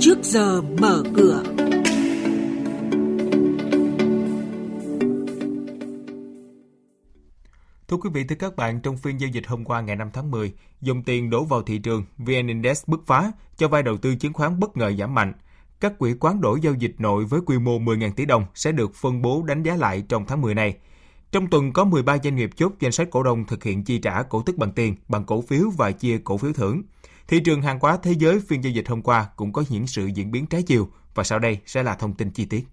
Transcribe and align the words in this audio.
trước 0.00 0.18
giờ 0.22 0.62
mở 0.62 1.02
cửa. 1.16 1.42
Thưa 7.88 7.96
quý 7.96 8.10
vị, 8.12 8.24
thưa 8.24 8.36
các 8.38 8.56
bạn, 8.56 8.80
trong 8.80 8.96
phiên 8.96 9.20
giao 9.20 9.30
dịch 9.30 9.46
hôm 9.46 9.64
qua 9.64 9.80
ngày 9.80 9.96
5 9.96 10.10
tháng 10.12 10.30
10, 10.30 10.52
dòng 10.80 11.02
tiền 11.02 11.30
đổ 11.30 11.44
vào 11.44 11.62
thị 11.62 11.78
trường, 11.78 12.04
VN 12.18 12.46
Index 12.46 12.82
bứt 12.86 13.00
phá, 13.06 13.32
cho 13.56 13.68
vay 13.68 13.82
đầu 13.82 13.96
tư 13.96 14.14
chứng 14.14 14.32
khoán 14.32 14.60
bất 14.60 14.76
ngờ 14.76 14.92
giảm 14.98 15.14
mạnh. 15.14 15.32
Các 15.80 15.98
quỹ 15.98 16.14
quán 16.20 16.40
đổi 16.40 16.60
giao 16.60 16.74
dịch 16.74 16.94
nội 16.98 17.24
với 17.24 17.40
quy 17.46 17.58
mô 17.58 17.78
10.000 17.78 18.12
tỷ 18.12 18.24
đồng 18.24 18.44
sẽ 18.54 18.72
được 18.72 18.94
phân 18.94 19.22
bố 19.22 19.42
đánh 19.46 19.62
giá 19.62 19.76
lại 19.76 20.04
trong 20.08 20.26
tháng 20.26 20.40
10 20.40 20.54
này. 20.54 20.76
Trong 21.32 21.46
tuần 21.46 21.72
có 21.72 21.84
13 21.84 22.18
doanh 22.24 22.36
nghiệp 22.36 22.50
chốt 22.56 22.72
danh 22.80 22.92
sách 22.92 23.08
cổ 23.10 23.22
đông 23.22 23.44
thực 23.46 23.64
hiện 23.64 23.84
chi 23.84 23.98
trả 23.98 24.22
cổ 24.22 24.42
tức 24.42 24.56
bằng 24.56 24.72
tiền, 24.72 24.94
bằng 25.08 25.24
cổ 25.24 25.40
phiếu 25.40 25.70
và 25.76 25.90
chia 25.90 26.18
cổ 26.24 26.38
phiếu 26.38 26.52
thưởng. 26.52 26.82
Thị 27.30 27.40
trường 27.40 27.62
hàng 27.62 27.78
hóa 27.80 27.98
thế 28.02 28.12
giới 28.18 28.40
phiên 28.40 28.64
giao 28.64 28.72
dịch 28.72 28.88
hôm 28.88 29.02
qua 29.02 29.26
cũng 29.36 29.52
có 29.52 29.64
những 29.70 29.86
sự 29.86 30.06
diễn 30.14 30.30
biến 30.30 30.46
trái 30.46 30.62
chiều 30.62 30.88
và 31.14 31.24
sau 31.24 31.38
đây 31.38 31.58
sẽ 31.66 31.82
là 31.82 31.94
thông 31.94 32.14
tin 32.14 32.30
chi 32.30 32.44
tiết. 32.44 32.64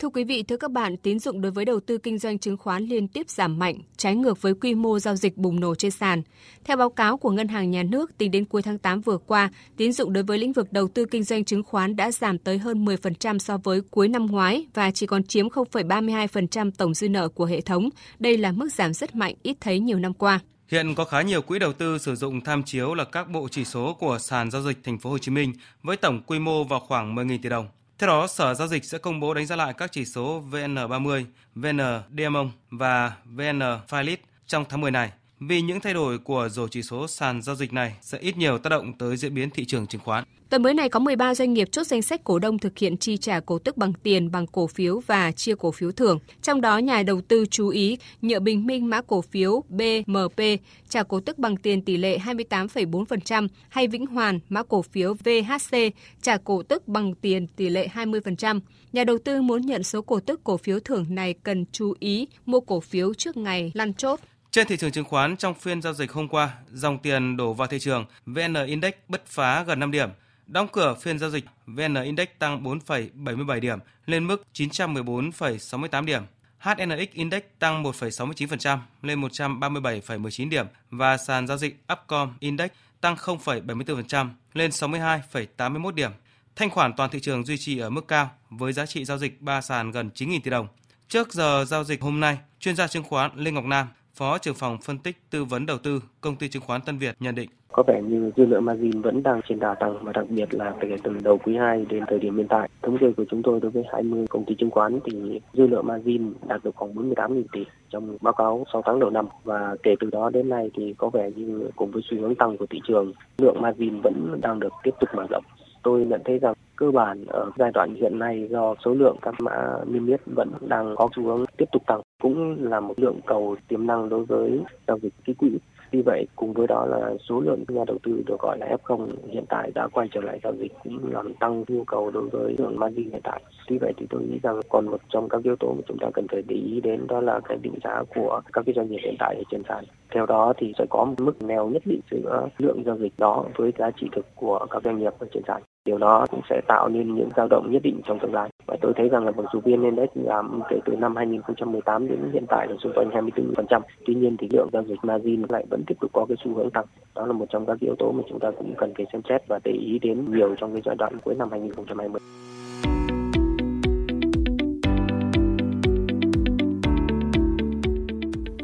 Thưa 0.00 0.08
quý 0.08 0.24
vị, 0.24 0.42
thưa 0.42 0.56
các 0.56 0.70
bạn, 0.70 0.96
tín 0.96 1.18
dụng 1.18 1.40
đối 1.40 1.52
với 1.52 1.64
đầu 1.64 1.80
tư 1.80 1.98
kinh 1.98 2.18
doanh 2.18 2.38
chứng 2.38 2.56
khoán 2.56 2.84
liên 2.84 3.08
tiếp 3.08 3.30
giảm 3.30 3.58
mạnh, 3.58 3.78
trái 3.96 4.16
ngược 4.16 4.42
với 4.42 4.54
quy 4.54 4.74
mô 4.74 4.98
giao 4.98 5.16
dịch 5.16 5.36
bùng 5.36 5.60
nổ 5.60 5.74
trên 5.74 5.90
sàn. 5.90 6.22
Theo 6.64 6.76
báo 6.76 6.90
cáo 6.90 7.16
của 7.16 7.30
Ngân 7.30 7.48
hàng 7.48 7.70
Nhà 7.70 7.82
nước, 7.82 8.18
tính 8.18 8.30
đến 8.30 8.44
cuối 8.44 8.62
tháng 8.62 8.78
8 8.78 9.00
vừa 9.00 9.18
qua, 9.18 9.50
tín 9.76 9.92
dụng 9.92 10.12
đối 10.12 10.24
với 10.24 10.38
lĩnh 10.38 10.52
vực 10.52 10.72
đầu 10.72 10.88
tư 10.88 11.04
kinh 11.04 11.24
doanh 11.24 11.44
chứng 11.44 11.62
khoán 11.62 11.96
đã 11.96 12.12
giảm 12.12 12.38
tới 12.38 12.58
hơn 12.58 12.84
10% 12.84 13.38
so 13.38 13.58
với 13.58 13.80
cuối 13.80 14.08
năm 14.08 14.26
ngoái 14.26 14.66
và 14.74 14.90
chỉ 14.90 15.06
còn 15.06 15.24
chiếm 15.24 15.48
0,32% 15.48 16.70
tổng 16.78 16.94
dư 16.94 17.08
nợ 17.08 17.28
của 17.28 17.44
hệ 17.44 17.60
thống. 17.60 17.88
Đây 18.18 18.36
là 18.36 18.52
mức 18.52 18.72
giảm 18.72 18.92
rất 18.92 19.14
mạnh, 19.14 19.34
ít 19.42 19.56
thấy 19.60 19.80
nhiều 19.80 19.98
năm 19.98 20.14
qua. 20.14 20.40
Hiện 20.70 20.94
có 20.94 21.04
khá 21.04 21.22
nhiều 21.22 21.42
quỹ 21.42 21.58
đầu 21.58 21.72
tư 21.72 21.98
sử 21.98 22.14
dụng 22.16 22.40
tham 22.40 22.62
chiếu 22.62 22.94
là 22.94 23.04
các 23.04 23.30
bộ 23.30 23.48
chỉ 23.50 23.64
số 23.64 23.94
của 23.94 24.18
sàn 24.18 24.50
giao 24.50 24.62
dịch 24.62 24.78
Thành 24.84 24.98
phố 24.98 25.10
Hồ 25.10 25.18
Chí 25.18 25.30
Minh 25.30 25.52
với 25.82 25.96
tổng 25.96 26.22
quy 26.26 26.38
mô 26.38 26.64
vào 26.64 26.80
khoảng 26.80 27.14
10.000 27.14 27.38
tỷ 27.42 27.48
đồng. 27.48 27.68
Theo 27.98 28.08
đó, 28.08 28.26
Sở 28.26 28.54
Giao 28.54 28.68
dịch 28.68 28.84
sẽ 28.84 28.98
công 28.98 29.20
bố 29.20 29.34
đánh 29.34 29.46
giá 29.46 29.56
lại 29.56 29.72
các 29.72 29.92
chỉ 29.92 30.04
số 30.04 30.42
VN30, 30.50 31.24
VN 31.54 31.80
Diamond 32.16 32.48
và 32.70 33.12
VN 33.24 33.60
Philip 33.88 34.20
trong 34.46 34.64
tháng 34.68 34.80
10 34.80 34.90
này 34.90 35.12
vì 35.40 35.60
những 35.60 35.80
thay 35.80 35.94
đổi 35.94 36.18
của 36.18 36.48
rổ 36.50 36.68
chỉ 36.68 36.82
số 36.82 37.08
sàn 37.08 37.42
giao 37.42 37.56
dịch 37.56 37.72
này 37.72 37.94
sẽ 38.00 38.18
ít 38.18 38.36
nhiều 38.36 38.58
tác 38.58 38.70
động 38.70 38.92
tới 38.98 39.16
diễn 39.16 39.34
biến 39.34 39.50
thị 39.50 39.64
trường 39.64 39.86
chứng 39.86 40.00
khoán. 40.00 40.24
Tuần 40.50 40.62
mới 40.62 40.74
này 40.74 40.88
có 40.88 41.00
13 41.00 41.34
doanh 41.34 41.52
nghiệp 41.52 41.68
chốt 41.72 41.86
danh 41.86 42.02
sách 42.02 42.24
cổ 42.24 42.38
đông 42.38 42.58
thực 42.58 42.78
hiện 42.78 42.96
chi 42.96 43.16
trả 43.16 43.40
cổ 43.40 43.58
tức 43.58 43.76
bằng 43.76 43.92
tiền, 43.92 44.30
bằng 44.30 44.46
cổ 44.46 44.66
phiếu 44.66 45.00
và 45.06 45.32
chia 45.32 45.54
cổ 45.54 45.70
phiếu 45.70 45.92
thưởng. 45.92 46.18
Trong 46.42 46.60
đó, 46.60 46.78
nhà 46.78 47.02
đầu 47.02 47.20
tư 47.20 47.46
chú 47.50 47.68
ý 47.68 47.98
Nhựa 48.22 48.40
Bình 48.40 48.66
Minh 48.66 48.90
mã 48.90 49.02
cổ 49.02 49.22
phiếu 49.22 49.62
BMP 49.68 50.40
trả 50.88 51.02
cổ 51.02 51.20
tức 51.20 51.38
bằng 51.38 51.56
tiền 51.56 51.82
tỷ 51.82 51.96
lệ 51.96 52.18
28,4% 52.18 53.48
hay 53.68 53.86
Vĩnh 53.86 54.06
Hoàn 54.06 54.40
mã 54.48 54.62
cổ 54.62 54.82
phiếu 54.82 55.14
VHC 55.14 55.76
trả 56.22 56.36
cổ 56.36 56.62
tức 56.62 56.88
bằng 56.88 57.14
tiền 57.14 57.46
tỷ 57.46 57.68
lệ 57.68 57.88
20%. 57.94 58.60
Nhà 58.92 59.04
đầu 59.04 59.18
tư 59.24 59.42
muốn 59.42 59.66
nhận 59.66 59.82
số 59.82 60.02
cổ 60.02 60.20
tức 60.20 60.40
cổ 60.44 60.56
phiếu 60.56 60.80
thưởng 60.80 61.06
này 61.08 61.34
cần 61.42 61.64
chú 61.72 61.94
ý 61.98 62.28
mua 62.46 62.60
cổ 62.60 62.80
phiếu 62.80 63.14
trước 63.14 63.36
ngày 63.36 63.72
lăn 63.74 63.94
chốt. 63.94 64.20
Trên 64.50 64.66
thị 64.66 64.76
trường 64.76 64.92
chứng 64.92 65.04
khoán 65.04 65.36
trong 65.36 65.54
phiên 65.54 65.82
giao 65.82 65.92
dịch 65.92 66.12
hôm 66.12 66.28
qua, 66.28 66.50
dòng 66.72 66.98
tiền 66.98 67.36
đổ 67.36 67.52
vào 67.52 67.68
thị 67.68 67.78
trường, 67.78 68.06
VN 68.26 68.54
Index 68.66 68.92
bứt 69.08 69.26
phá 69.26 69.62
gần 69.62 69.80
5 69.80 69.90
điểm. 69.90 70.08
Đóng 70.46 70.68
cửa 70.72 70.94
phiên 71.00 71.18
giao 71.18 71.30
dịch, 71.30 71.44
VN 71.66 71.94
Index 71.94 72.28
tăng 72.38 72.62
4,77 72.62 73.60
điểm 73.60 73.78
lên 74.06 74.26
mức 74.26 74.42
914,68 74.54 76.04
điểm. 76.04 76.22
HNX 76.58 77.10
Index 77.12 77.42
tăng 77.58 77.82
1,69% 77.82 78.78
lên 79.02 79.20
137,19 79.20 80.48
điểm 80.48 80.66
và 80.90 81.16
sàn 81.16 81.46
giao 81.46 81.58
dịch 81.58 81.82
Upcom 81.92 82.32
Index 82.40 82.70
tăng 83.00 83.14
0,74% 83.14 84.28
lên 84.54 84.70
62,81 84.70 85.90
điểm. 85.90 86.10
Thanh 86.56 86.70
khoản 86.70 86.92
toàn 86.92 87.10
thị 87.10 87.20
trường 87.20 87.44
duy 87.44 87.58
trì 87.58 87.78
ở 87.78 87.90
mức 87.90 88.08
cao 88.08 88.30
với 88.50 88.72
giá 88.72 88.86
trị 88.86 89.04
giao 89.04 89.18
dịch 89.18 89.42
3 89.42 89.60
sàn 89.60 89.90
gần 89.90 90.10
9.000 90.14 90.40
tỷ 90.44 90.50
đồng. 90.50 90.68
Trước 91.08 91.32
giờ 91.32 91.64
giao 91.68 91.84
dịch 91.84 92.02
hôm 92.02 92.20
nay, 92.20 92.38
chuyên 92.60 92.76
gia 92.76 92.86
chứng 92.86 93.04
khoán 93.04 93.30
Lê 93.34 93.50
Ngọc 93.50 93.64
Nam, 93.64 93.88
Phó 94.20 94.38
trưởng 94.38 94.54
phòng 94.54 94.78
phân 94.82 94.98
tích 94.98 95.16
tư 95.30 95.44
vấn 95.44 95.66
đầu 95.66 95.78
tư 95.82 96.02
công 96.20 96.36
ty 96.36 96.48
chứng 96.48 96.62
khoán 96.66 96.80
Tân 96.86 96.98
Việt 96.98 97.14
nhận 97.20 97.34
định 97.34 97.50
có 97.72 97.82
vẻ 97.86 98.02
như 98.02 98.30
dư 98.36 98.46
nợ 98.46 98.60
margin 98.60 99.02
vẫn 99.02 99.22
đang 99.22 99.40
trên 99.48 99.60
đà 99.60 99.74
tăng 99.74 100.04
và 100.04 100.12
đặc 100.12 100.24
biệt 100.28 100.54
là 100.54 100.74
kể 100.80 100.96
từ 101.02 101.12
đầu 101.22 101.38
quý 101.38 101.56
2 101.56 101.86
đến 101.88 102.04
thời 102.08 102.18
điểm 102.18 102.36
hiện 102.36 102.46
tại. 102.48 102.68
Thống 102.82 102.98
kê 102.98 103.06
của 103.16 103.24
chúng 103.30 103.42
tôi 103.42 103.60
đối 103.60 103.70
với 103.70 103.84
20 103.92 104.26
công 104.30 104.44
ty 104.44 104.54
chứng 104.58 104.70
khoán 104.70 105.00
thì 105.04 105.40
dư 105.52 105.66
nợ 105.66 105.82
margin 105.82 106.32
đạt 106.48 106.64
được 106.64 106.76
khoảng 106.76 106.94
48.000 106.94 107.42
tỷ 107.52 107.64
trong 107.90 108.16
báo 108.20 108.32
cáo 108.32 108.64
6 108.72 108.82
tháng 108.86 109.00
đầu 109.00 109.10
năm 109.10 109.26
và 109.44 109.76
kể 109.82 109.94
từ 110.00 110.10
đó 110.12 110.30
đến 110.30 110.48
nay 110.48 110.70
thì 110.74 110.94
có 110.98 111.10
vẻ 111.10 111.30
như 111.36 111.70
cùng 111.76 111.90
với 111.90 112.02
xu 112.10 112.20
hướng 112.20 112.34
tăng 112.34 112.56
của 112.56 112.66
thị 112.70 112.80
trường, 112.88 113.12
lượng 113.38 113.62
margin 113.62 114.00
vẫn 114.00 114.40
đang 114.42 114.60
được 114.60 114.72
tiếp 114.82 114.94
tục 115.00 115.08
mở 115.16 115.26
rộng. 115.30 115.44
Tôi 115.82 116.04
nhận 116.04 116.20
thấy 116.24 116.38
rằng 116.38 116.54
cơ 116.76 116.90
bản 116.90 117.24
ở 117.28 117.50
giai 117.58 117.70
đoạn 117.74 117.94
hiện 117.94 118.18
nay 118.18 118.48
do 118.50 118.74
số 118.84 118.94
lượng 118.94 119.16
các 119.22 119.34
mã 119.40 119.74
niêm 119.86 120.06
yết 120.06 120.20
vẫn 120.36 120.52
đang 120.60 120.94
có 120.96 121.08
xu 121.16 121.22
hướng 121.22 121.44
tiếp 121.56 121.66
tục 121.72 121.82
tăng 121.86 122.00
cũng 122.20 122.64
là 122.64 122.80
một 122.80 122.94
lượng 122.96 123.20
cầu 123.26 123.56
tiềm 123.68 123.86
năng 123.86 124.08
đối 124.08 124.24
với 124.24 124.60
giao 124.86 124.98
dịch 124.98 125.12
ký 125.24 125.34
quỹ 125.34 125.50
vì 125.90 126.02
vậy, 126.02 126.26
cùng 126.36 126.52
với 126.52 126.66
đó 126.66 126.86
là 126.86 127.14
số 127.28 127.40
lượng 127.40 127.64
nhà 127.68 127.84
đầu 127.86 127.98
tư 128.02 128.22
được 128.26 128.40
gọi 128.40 128.58
là 128.58 128.76
F0 128.82 129.08
hiện 129.28 129.44
tại 129.48 129.70
đã 129.74 129.88
quay 129.92 130.08
trở 130.12 130.20
lại 130.20 130.40
giao 130.42 130.54
dịch 130.54 130.72
cũng 130.84 131.12
làm 131.12 131.34
tăng 131.34 131.64
nhu 131.68 131.84
cầu 131.84 132.10
đối 132.10 132.28
với 132.28 132.54
lượng 132.58 132.78
margin 132.78 133.10
hiện 133.10 133.20
tại. 133.24 133.42
Tuy 133.68 133.78
vậy 133.78 133.92
thì 133.96 134.06
tôi 134.10 134.22
nghĩ 134.22 134.38
rằng 134.42 134.60
còn 134.68 134.86
một 134.86 135.00
trong 135.08 135.28
các 135.28 135.42
yếu 135.44 135.56
tố 135.56 135.74
mà 135.74 135.82
chúng 135.88 135.98
ta 136.00 136.08
cần 136.14 136.26
phải 136.32 136.42
để 136.48 136.56
ý 136.56 136.80
đến 136.80 137.06
đó 137.06 137.20
là 137.20 137.40
cái 137.44 137.58
định 137.62 137.74
giá 137.84 138.02
của 138.14 138.40
các 138.52 138.62
cái 138.66 138.74
doanh 138.76 138.90
nghiệp 138.90 139.00
hiện 139.04 139.14
tại 139.18 139.36
ở 139.36 139.42
trên 139.50 139.62
sàn. 139.68 139.84
Theo 140.14 140.26
đó 140.26 140.52
thì 140.56 140.72
sẽ 140.78 140.86
có 140.90 141.04
một 141.04 141.14
mức 141.18 141.42
neo 141.42 141.68
nhất 141.68 141.82
định 141.86 142.00
giữa 142.10 142.48
lượng 142.58 142.82
giao 142.86 142.98
dịch 142.98 143.12
đó 143.18 143.44
với 143.56 143.72
giá 143.78 143.90
trị 144.00 144.06
thực 144.12 144.26
của 144.34 144.66
các 144.70 144.82
doanh 144.84 144.98
nghiệp 144.98 145.12
ở 145.18 145.26
trên 145.34 145.42
sàn. 145.46 145.62
Điều 145.84 145.98
đó 145.98 146.26
cũng 146.30 146.40
sẽ 146.50 146.60
tạo 146.68 146.88
nên 146.88 147.14
những 147.14 147.28
dao 147.36 147.48
động 147.48 147.70
nhất 147.70 147.82
định 147.82 148.00
trong 148.06 148.18
tương 148.18 148.34
lai. 148.34 148.50
Và 148.66 148.76
tôi 148.80 148.92
thấy 148.96 149.08
rằng 149.08 149.24
là 149.24 149.32
mặc 149.36 149.46
dù 149.52 149.60
VN 149.60 149.82
Index 149.82 150.08
giảm 150.26 150.60
kể 150.68 150.76
từ 150.84 150.96
năm 150.96 151.16
2018 151.16 152.08
đến 152.08 152.18
hiện 152.32 152.44
tại 152.48 152.66
là 152.68 152.76
xung 152.82 152.92
quanh 152.92 153.08
24%, 153.10 153.80
tuy 154.06 154.14
nhiên 154.14 154.36
thì 154.38 154.48
lượng 154.52 154.68
giao 154.72 154.82
dịch 154.82 154.98
margin 155.02 155.42
lại 155.48 155.64
vẫn 155.70 155.82
tiếp 155.86 155.94
tục 156.00 156.10
có 156.14 156.26
cái 156.28 156.36
xu 156.44 156.54
hướng 156.54 156.70
tăng. 156.70 156.84
Đó 157.14 157.26
là 157.26 157.32
một 157.32 157.46
trong 157.50 157.66
các 157.66 157.80
yếu 157.80 157.94
tố 157.98 158.12
mà 158.12 158.22
chúng 158.28 158.40
ta 158.40 158.50
cũng 158.58 158.74
cần 158.78 158.92
phải 158.96 159.06
xem 159.12 159.22
xét 159.28 159.42
và 159.48 159.58
để 159.64 159.72
ý 159.72 159.98
đến 159.98 160.24
nhiều 160.28 160.54
trong 160.60 160.72
cái 160.72 160.82
giai 160.84 160.96
đoạn 160.98 161.12
cuối 161.24 161.34
năm 161.34 161.48
2020. 161.50 162.20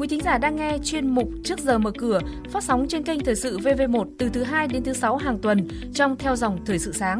Quý 0.06 0.10
thính 0.10 0.24
giả 0.24 0.38
đang 0.38 0.56
nghe 0.56 0.78
chuyên 0.84 1.10
mục 1.10 1.28
Trước 1.44 1.58
giờ 1.58 1.78
mở 1.78 1.92
cửa 1.98 2.20
phát 2.50 2.64
sóng 2.64 2.86
trên 2.88 3.02
kênh 3.02 3.24
Thời 3.24 3.34
sự 3.34 3.58
VV1 3.58 4.06
từ 4.18 4.28
thứ 4.28 4.42
2 4.42 4.68
đến 4.68 4.84
thứ 4.84 4.92
6 4.92 5.16
hàng 5.16 5.38
tuần 5.38 5.68
trong 5.94 6.16
theo 6.16 6.36
dòng 6.36 6.64
Thời 6.66 6.78
sự 6.78 6.92
sáng. 6.92 7.18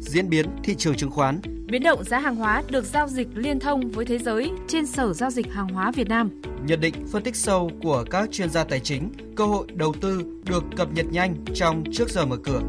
Diễn 0.00 0.28
biến 0.28 0.46
thị 0.64 0.74
trường 0.74 0.96
chứng 0.96 1.10
khoán 1.10 1.40
Biến 1.66 1.82
động 1.82 2.04
giá 2.04 2.18
hàng 2.18 2.36
hóa 2.36 2.62
được 2.68 2.84
giao 2.84 3.08
dịch 3.08 3.28
liên 3.34 3.60
thông 3.60 3.90
với 3.90 4.04
thế 4.04 4.18
giới 4.18 4.50
trên 4.68 4.86
Sở 4.86 5.12
Giao 5.12 5.30
dịch 5.30 5.52
Hàng 5.52 5.68
hóa 5.68 5.90
Việt 5.90 6.08
Nam. 6.08 6.42
Nhận 6.66 6.80
định 6.80 6.94
phân 7.12 7.22
tích 7.22 7.36
sâu 7.36 7.70
của 7.82 8.04
các 8.10 8.30
chuyên 8.32 8.50
gia 8.50 8.64
tài 8.64 8.80
chính, 8.80 9.10
cơ 9.36 9.44
hội 9.44 9.66
đầu 9.74 9.94
tư 10.00 10.22
được 10.44 10.64
cập 10.76 10.92
nhật 10.92 11.06
nhanh 11.12 11.34
trong 11.54 11.84
Trước 11.92 12.10
giờ 12.10 12.26
mở 12.26 12.36
cửa. 12.44 12.60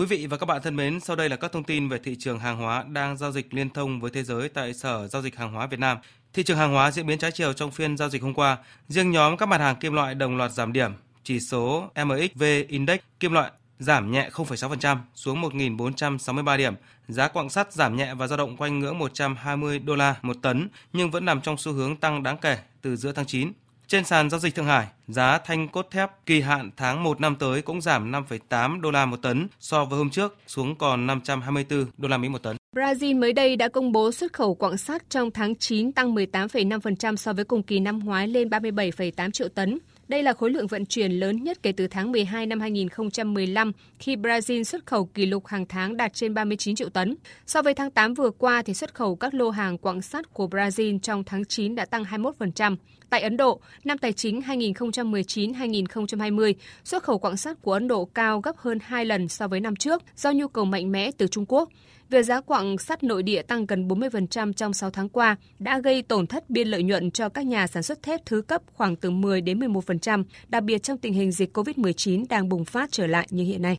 Quý 0.00 0.06
vị 0.06 0.26
và 0.26 0.36
các 0.36 0.46
bạn 0.46 0.62
thân 0.62 0.76
mến, 0.76 1.00
sau 1.00 1.16
đây 1.16 1.28
là 1.28 1.36
các 1.36 1.52
thông 1.52 1.64
tin 1.64 1.88
về 1.88 1.98
thị 1.98 2.16
trường 2.18 2.38
hàng 2.38 2.56
hóa 2.56 2.84
đang 2.92 3.16
giao 3.16 3.32
dịch 3.32 3.54
liên 3.54 3.70
thông 3.70 4.00
với 4.00 4.10
thế 4.10 4.22
giới 4.22 4.48
tại 4.48 4.74
Sở 4.74 5.08
Giao 5.08 5.22
dịch 5.22 5.36
Hàng 5.36 5.52
hóa 5.52 5.66
Việt 5.66 5.80
Nam. 5.80 5.98
Thị 6.34 6.42
trường 6.42 6.58
hàng 6.58 6.72
hóa 6.72 6.90
diễn 6.90 7.06
biến 7.06 7.18
trái 7.18 7.32
chiều 7.32 7.52
trong 7.52 7.70
phiên 7.70 7.96
giao 7.96 8.08
dịch 8.08 8.22
hôm 8.22 8.34
qua. 8.34 8.58
Riêng 8.88 9.10
nhóm 9.10 9.36
các 9.36 9.46
mặt 9.46 9.60
hàng 9.60 9.76
kim 9.76 9.92
loại 9.92 10.14
đồng 10.14 10.36
loạt 10.36 10.52
giảm 10.52 10.72
điểm. 10.72 10.92
Chỉ 11.24 11.40
số 11.40 11.90
MXV 12.04 12.42
Index 12.68 13.00
kim 13.20 13.32
loại 13.32 13.50
giảm 13.78 14.12
nhẹ 14.12 14.30
0,6% 14.32 14.96
xuống 15.14 15.42
1.463 15.42 16.56
điểm. 16.56 16.74
Giá 17.08 17.28
quặng 17.28 17.50
sắt 17.50 17.72
giảm 17.72 17.96
nhẹ 17.96 18.14
và 18.14 18.26
dao 18.26 18.36
động 18.36 18.56
quanh 18.56 18.78
ngưỡng 18.78 18.98
120 18.98 19.78
đô 19.78 19.94
la 19.94 20.16
một 20.22 20.36
tấn 20.42 20.68
nhưng 20.92 21.10
vẫn 21.10 21.24
nằm 21.24 21.40
trong 21.40 21.56
xu 21.56 21.72
hướng 21.72 21.96
tăng 21.96 22.22
đáng 22.22 22.36
kể 22.36 22.58
từ 22.82 22.96
giữa 22.96 23.12
tháng 23.12 23.26
9. 23.26 23.52
Trên 23.86 24.04
sàn 24.04 24.30
giao 24.30 24.40
dịch 24.40 24.54
Thượng 24.54 24.66
Hải, 24.66 24.86
giá 25.08 25.38
thanh 25.38 25.68
cốt 25.68 25.88
thép 25.90 26.10
kỳ 26.26 26.40
hạn 26.40 26.70
tháng 26.76 27.02
1 27.02 27.20
năm 27.20 27.36
tới 27.36 27.62
cũng 27.62 27.80
giảm 27.80 28.12
5,8 28.12 28.80
đô 28.80 28.90
la 28.90 29.06
một 29.06 29.16
tấn 29.22 29.48
so 29.60 29.84
với 29.84 29.98
hôm 29.98 30.10
trước 30.10 30.38
xuống 30.46 30.76
còn 30.76 31.06
524 31.06 31.86
đô 31.98 32.08
la 32.08 32.16
Mỹ 32.16 32.28
một 32.28 32.42
tấn. 32.42 32.59
Brazil 32.76 33.18
mới 33.18 33.32
đây 33.32 33.56
đã 33.56 33.68
công 33.68 33.92
bố 33.92 34.12
xuất 34.12 34.32
khẩu 34.32 34.54
quặng 34.54 34.78
sắt 34.78 35.10
trong 35.10 35.30
tháng 35.30 35.56
9 35.56 35.92
tăng 35.92 36.14
18,5% 36.14 37.16
so 37.16 37.32
với 37.32 37.44
cùng 37.44 37.62
kỳ 37.62 37.80
năm 37.80 37.98
ngoái 37.98 38.28
lên 38.28 38.48
37,8 38.48 39.30
triệu 39.30 39.48
tấn. 39.48 39.78
Đây 40.08 40.22
là 40.22 40.32
khối 40.32 40.50
lượng 40.50 40.66
vận 40.66 40.86
chuyển 40.86 41.12
lớn 41.12 41.44
nhất 41.44 41.58
kể 41.62 41.72
từ 41.72 41.86
tháng 41.86 42.12
12 42.12 42.46
năm 42.46 42.60
2015 42.60 43.72
khi 43.98 44.16
Brazil 44.16 44.62
xuất 44.62 44.86
khẩu 44.86 45.04
kỷ 45.04 45.26
lục 45.26 45.46
hàng 45.46 45.66
tháng 45.66 45.96
đạt 45.96 46.14
trên 46.14 46.34
39 46.34 46.74
triệu 46.74 46.88
tấn. 46.88 47.16
So 47.46 47.62
với 47.62 47.74
tháng 47.74 47.90
8 47.90 48.14
vừa 48.14 48.30
qua 48.30 48.62
thì 48.62 48.74
xuất 48.74 48.94
khẩu 48.94 49.16
các 49.16 49.34
lô 49.34 49.50
hàng 49.50 49.78
quặng 49.78 50.02
sắt 50.02 50.34
của 50.34 50.46
Brazil 50.46 50.98
trong 50.98 51.24
tháng 51.24 51.44
9 51.44 51.74
đã 51.74 51.84
tăng 51.84 52.04
21%. 52.04 52.76
Tại 53.10 53.22
Ấn 53.22 53.36
Độ, 53.36 53.60
năm 53.84 53.98
tài 53.98 54.12
chính 54.12 54.40
2019-2020, 54.40 56.54
xuất 56.84 57.02
khẩu 57.02 57.18
quặng 57.18 57.36
sắt 57.36 57.62
của 57.62 57.72
Ấn 57.72 57.88
Độ 57.88 58.04
cao 58.04 58.40
gấp 58.40 58.56
hơn 58.56 58.78
2 58.82 59.04
lần 59.04 59.28
so 59.28 59.48
với 59.48 59.60
năm 59.60 59.76
trước 59.76 60.02
do 60.16 60.32
nhu 60.32 60.48
cầu 60.48 60.64
mạnh 60.64 60.92
mẽ 60.92 61.10
từ 61.18 61.26
Trung 61.26 61.44
Quốc. 61.48 61.68
Việc 62.08 62.22
giá 62.22 62.40
quặng 62.40 62.78
sắt 62.78 63.02
nội 63.02 63.22
địa 63.22 63.42
tăng 63.42 63.66
gần 63.66 63.88
40% 63.88 64.52
trong 64.52 64.72
6 64.72 64.90
tháng 64.90 65.08
qua 65.08 65.36
đã 65.58 65.80
gây 65.80 66.02
tổn 66.02 66.26
thất 66.26 66.50
biên 66.50 66.68
lợi 66.68 66.82
nhuận 66.82 67.10
cho 67.10 67.28
các 67.28 67.46
nhà 67.46 67.66
sản 67.66 67.82
xuất 67.82 68.02
thép 68.02 68.26
thứ 68.26 68.42
cấp 68.42 68.62
khoảng 68.74 68.96
từ 68.96 69.10
10 69.10 69.40
đến 69.40 69.58
11%, 69.58 70.24
đặc 70.48 70.62
biệt 70.62 70.82
trong 70.82 70.98
tình 70.98 71.12
hình 71.12 71.32
dịch 71.32 71.56
COVID-19 71.56 72.24
đang 72.28 72.48
bùng 72.48 72.64
phát 72.64 72.92
trở 72.92 73.06
lại 73.06 73.26
như 73.30 73.44
hiện 73.44 73.62
nay. 73.62 73.78